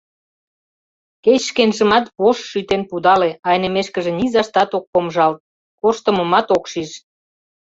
Кеч 1.23 1.41
шкенжымат 1.49 2.05
вошт 2.21 2.43
шӱтен 2.49 2.81
пудале— 2.89 3.29
айнымешкыже 3.49 4.11
низаштат 4.19 4.69
ок 4.77 4.85
помыжалт, 4.91 5.37
корштымымат 5.79 6.47
ок 6.55 6.63
шиж. 6.71 6.91